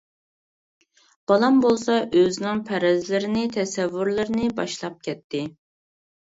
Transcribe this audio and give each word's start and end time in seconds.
بالام 1.31 1.59
بولسا 1.65 1.99
ئۆزىنىڭ 2.21 2.63
پەرەزلىرىنى 2.71 3.45
تەسەۋۋۇرلىرىنى 3.59 4.51
باشلاپ 4.61 5.01
كەتتى،. 5.11 5.47